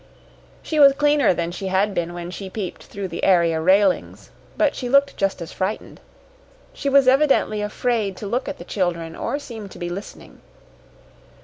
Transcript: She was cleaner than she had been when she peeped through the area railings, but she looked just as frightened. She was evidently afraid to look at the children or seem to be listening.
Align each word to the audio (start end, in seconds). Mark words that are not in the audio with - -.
She 0.63 0.79
was 0.79 0.93
cleaner 0.93 1.31
than 1.31 1.51
she 1.51 1.67
had 1.67 1.93
been 1.93 2.15
when 2.15 2.31
she 2.31 2.49
peeped 2.49 2.85
through 2.85 3.07
the 3.09 3.23
area 3.23 3.61
railings, 3.61 4.31
but 4.57 4.73
she 4.75 4.89
looked 4.89 5.15
just 5.15 5.43
as 5.43 5.53
frightened. 5.53 5.99
She 6.73 6.89
was 6.89 7.07
evidently 7.07 7.61
afraid 7.61 8.17
to 8.17 8.25
look 8.25 8.49
at 8.49 8.57
the 8.57 8.65
children 8.65 9.15
or 9.15 9.37
seem 9.37 9.69
to 9.69 9.77
be 9.77 9.89
listening. 9.91 10.41